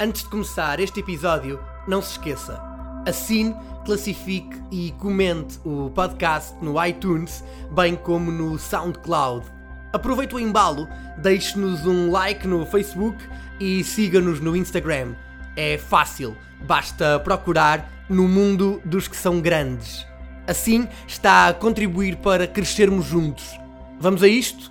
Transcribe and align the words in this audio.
Antes 0.00 0.22
de 0.22 0.28
começar 0.28 0.78
este 0.78 1.00
episódio, 1.00 1.58
não 1.88 2.00
se 2.00 2.12
esqueça. 2.12 2.62
Assine, 3.04 3.52
classifique 3.84 4.56
e 4.70 4.92
comente 4.92 5.58
o 5.64 5.90
podcast 5.90 6.54
no 6.62 6.80
iTunes, 6.86 7.42
bem 7.72 7.96
como 7.96 8.30
no 8.30 8.56
SoundCloud. 8.60 9.44
Aproveite 9.92 10.36
o 10.36 10.38
embalo, 10.38 10.86
deixe-nos 11.20 11.84
um 11.84 12.12
like 12.12 12.46
no 12.46 12.64
Facebook 12.64 13.18
e 13.58 13.82
siga-nos 13.82 14.38
no 14.38 14.54
Instagram. 14.54 15.16
É 15.56 15.76
fácil, 15.76 16.36
basta 16.64 17.18
procurar 17.18 17.90
no 18.08 18.28
mundo 18.28 18.80
dos 18.84 19.08
que 19.08 19.16
são 19.16 19.40
grandes. 19.40 20.06
Assim 20.46 20.86
está 21.08 21.48
a 21.48 21.54
contribuir 21.54 22.18
para 22.18 22.46
crescermos 22.46 23.06
juntos. 23.06 23.58
Vamos 23.98 24.22
a 24.22 24.28
isto? 24.28 24.70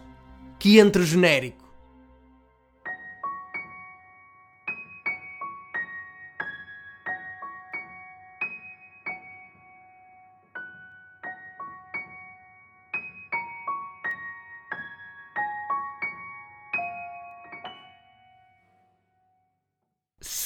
Que 0.58 0.80
entre 0.80 1.04
genérico. 1.04 1.67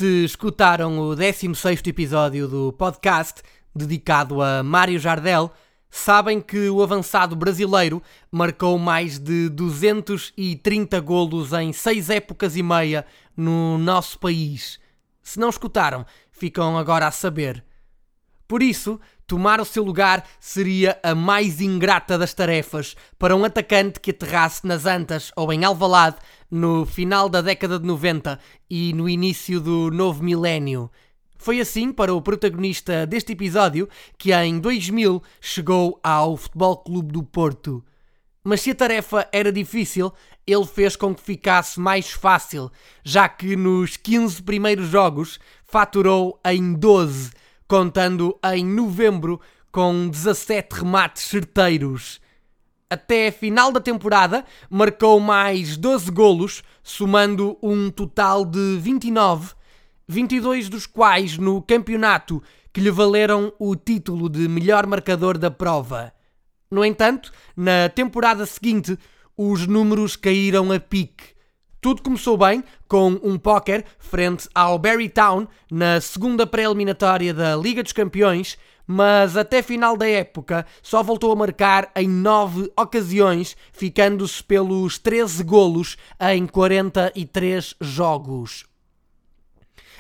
Se 0.02 0.26
escutaram 0.26 0.98
o 0.98 1.16
16 1.16 1.84
episódio 1.86 2.48
do 2.48 2.74
podcast 2.74 3.44
dedicado 3.76 4.42
a 4.42 4.64
Mário 4.64 4.98
Jardel, 4.98 5.52
sabem 5.92 6.42
que 6.42 6.72
o 6.72 6.82
avançado 6.82 7.36
brasileiro 7.36 8.02
marcou 8.32 8.80
mais 8.80 9.20
de 9.20 9.48
230 9.50 11.00
golos 11.02 11.54
em 11.54 11.72
seis 11.72 12.10
épocas 12.10 12.58
e 12.58 12.64
meia 12.64 13.06
no 13.38 13.78
nosso 13.78 14.18
país. 14.18 14.80
Se 15.22 15.40
não 15.40 15.50
escutaram, 15.50 16.04
ficam 16.32 16.80
agora 16.80 17.06
a 17.06 17.12
saber. 17.12 17.64
Por 18.48 18.64
isso, 18.64 19.00
tomar 19.32 19.62
o 19.62 19.66
seu 19.66 19.82
lugar 19.82 20.28
seria 20.42 21.00
a 21.02 21.16
mais 21.16 21.62
ingrata 21.62 22.18
das 22.18 22.34
tarefas 22.34 22.98
para 23.18 23.34
um 23.34 23.46
atacante 23.46 23.98
que 23.98 24.12
aterrasse 24.12 24.68
nas 24.68 24.86
Antas 24.86 25.32
ou 25.38 25.54
em 25.54 25.64
Alvalade 25.64 26.18
no 26.52 26.86
final 26.86 27.30
da 27.30 27.42
década 27.42 27.80
de 27.80 27.86
90 27.86 28.38
e 28.70 28.92
no 28.92 29.08
início 29.08 29.62
do 29.62 29.90
novo 29.90 30.22
milénio. 30.22 30.92
Foi 31.38 31.62
assim 31.62 31.94
para 31.94 32.14
o 32.14 32.22
protagonista 32.22 33.08
deste 33.08 33.32
episódio 33.32 33.88
que 34.18 34.34
em 34.34 34.60
2000 34.60 35.24
chegou 35.40 35.98
ao 36.04 36.36
Futebol 36.36 36.76
Clube 36.80 37.14
do 37.14 37.24
Porto. 37.24 37.82
Mas 38.44 38.60
se 38.60 38.72
a 38.72 38.76
tarefa 38.76 39.30
era 39.32 39.50
difícil, 39.50 40.12
ele 40.46 40.66
fez 40.66 40.98
com 40.98 41.16
que 41.16 41.22
ficasse 41.22 41.80
mais 41.80 42.12
fácil, 42.12 42.70
já 43.02 43.30
que 43.30 43.56
nos 43.56 43.96
15 43.96 44.44
primeiros 44.44 44.90
jogos 44.90 45.40
faturou 45.64 46.38
em 46.44 46.74
12 46.74 47.32
contando 47.72 48.38
em 48.54 48.66
novembro 48.66 49.40
com 49.72 50.10
17 50.10 50.82
remates 50.82 51.24
certeiros. 51.24 52.20
Até 52.90 53.30
a 53.30 53.32
final 53.32 53.72
da 53.72 53.80
temporada, 53.80 54.44
marcou 54.70 55.22
mais 55.22 55.78
12 55.78 56.12
golos, 56.12 56.64
somando 56.84 57.58
um 57.64 57.90
total 57.90 58.44
de 58.44 58.78
29, 58.78 59.54
22 60.06 60.68
dos 60.68 60.86
quais 60.86 61.38
no 61.38 61.62
campeonato, 61.62 62.44
que 62.74 62.82
lhe 62.82 62.92
valeram 62.92 63.54
o 63.58 63.74
título 63.74 64.28
de 64.28 64.50
melhor 64.50 64.86
marcador 64.86 65.38
da 65.38 65.50
prova. 65.50 66.12
No 66.70 66.84
entanto, 66.84 67.32
na 67.56 67.88
temporada 67.88 68.46
seguinte, 68.46 69.00
os 69.38 69.66
números 69.66 70.18
caíram 70.18 70.74
a 70.74 70.80
pique. 70.82 71.24
Tudo 71.82 72.04
começou 72.04 72.38
bem 72.38 72.64
com 72.88 73.20
um 73.24 73.40
póquer 73.40 73.84
frente 73.98 74.48
ao 74.54 74.78
Barry 74.78 75.10
Town 75.10 75.48
na 75.72 76.00
segunda 76.00 76.46
pré-eliminatória 76.46 77.34
da 77.34 77.56
Liga 77.56 77.82
dos 77.82 77.92
Campeões, 77.92 78.56
mas 78.86 79.36
até 79.36 79.64
final 79.64 79.98
da 79.98 80.08
época 80.08 80.64
só 80.84 81.02
voltou 81.02 81.32
a 81.32 81.36
marcar 81.36 81.90
em 81.96 82.08
nove 82.08 82.72
ocasiões, 82.80 83.58
ficando-se 83.74 84.44
pelos 84.44 85.00
13 85.00 85.44
golos 85.44 85.98
em 86.20 86.46
43 86.46 87.76
jogos. 87.82 88.64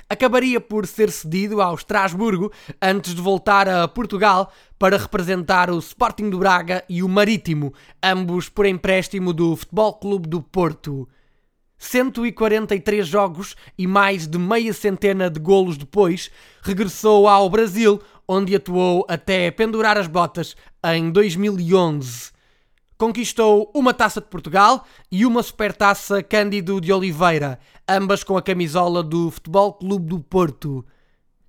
Acabaria 0.08 0.62
por 0.62 0.86
ser 0.86 1.10
cedido 1.10 1.64
ao 1.64 1.74
Estrasburgo 1.74 2.52
antes 2.80 3.16
de 3.16 3.22
voltar 3.22 3.68
a 3.68 3.88
Portugal 3.88 4.54
para 4.78 4.98
representar 4.98 5.72
o 5.72 5.80
Sporting 5.80 6.30
do 6.30 6.38
Braga 6.38 6.84
e 6.88 7.02
o 7.02 7.10
Marítimo, 7.10 7.74
ambos 8.04 8.50
por 8.50 8.68
empréstimo 8.68 9.34
do 9.34 9.56
Futebol 9.56 9.94
Clube 9.94 10.30
do 10.30 10.44
Porto. 10.44 11.10
143 11.82 13.08
jogos 13.08 13.56
e 13.76 13.88
mais 13.88 14.28
de 14.28 14.38
meia 14.38 14.72
centena 14.72 15.32
de 15.32 15.40
golos 15.40 15.78
depois, 15.78 16.30
regressou 16.62 17.28
ao 17.28 17.50
Brasil, 17.50 18.00
onde 18.28 18.56
atuou 18.56 19.04
até 19.10 19.50
pendurar 19.50 19.98
as 19.98 20.06
botas 20.06 20.56
em 20.94 21.10
2011. 21.10 22.32
Conquistou 23.00 23.72
uma 23.74 23.96
taça 23.96 24.22
de 24.22 24.28
Portugal 24.28 24.86
e 25.12 25.26
uma 25.26 25.42
supertaça 25.42 26.22
Cândido 26.22 26.80
de 26.80 26.94
Oliveira, 26.94 27.58
ambas 27.90 28.24
com 28.24 28.38
a 28.38 28.44
camisola 28.44 29.02
do 29.02 29.32
Futebol 29.32 29.74
Clube 29.74 30.06
do 30.06 30.20
Porto. 30.20 30.86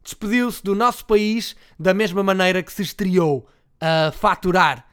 Despediu-se 0.02 0.64
do 0.64 0.74
nosso 0.74 1.04
país 1.04 1.54
da 1.78 1.92
mesma 1.92 2.22
maneira 2.22 2.62
que 2.62 2.72
se 2.72 2.80
estreou, 2.80 3.46
a 3.78 4.10
faturar. 4.12 4.86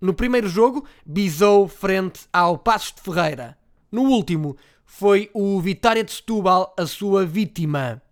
No 0.00 0.14
primeiro 0.14 0.48
jogo, 0.48 0.86
bisou 1.04 1.68
frente 1.68 2.20
ao 2.32 2.56
Passos 2.56 2.94
de 2.94 3.02
Ferreira. 3.02 3.58
No 3.92 4.02
último, 4.02 4.56
foi 4.90 5.30
o 5.34 5.60
Vitória 5.60 6.02
de 6.02 6.10
Setúbal 6.10 6.74
a 6.76 6.86
sua 6.86 7.24
vítima. 7.24 8.02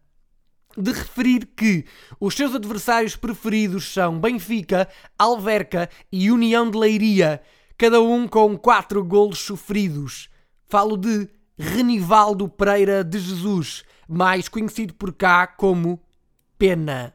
De 0.76 0.92
referir 0.92 1.46
que 1.56 1.86
os 2.20 2.34
seus 2.34 2.54
adversários 2.54 3.16
preferidos 3.16 3.92
são 3.92 4.20
Benfica, 4.20 4.86
Alverca 5.18 5.88
e 6.12 6.30
União 6.30 6.70
de 6.70 6.76
Leiria, 6.76 7.42
cada 7.78 8.00
um 8.02 8.28
com 8.28 8.56
quatro 8.58 9.02
golos 9.02 9.38
sofridos. 9.38 10.28
Falo 10.68 10.98
de 10.98 11.28
Renivaldo 11.58 12.46
Pereira 12.46 13.02
de 13.02 13.18
Jesus, 13.18 13.82
mais 14.06 14.46
conhecido 14.46 14.92
por 14.94 15.14
cá 15.14 15.46
como 15.46 15.98
Pena. 16.58 17.14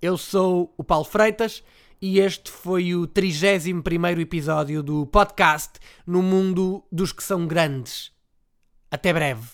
Eu 0.00 0.16
sou 0.16 0.72
o 0.78 0.84
Paulo 0.84 1.04
Freitas 1.04 1.62
e 2.00 2.20
este 2.20 2.52
foi 2.52 2.94
o 2.94 3.06
31 3.06 3.80
episódio 4.20 4.80
do 4.80 5.04
podcast 5.06 5.72
No 6.06 6.22
Mundo 6.22 6.84
dos 6.90 7.10
que 7.10 7.22
são 7.22 7.48
grandes. 7.48 8.15
Até 8.96 9.12
breve. 9.12 9.46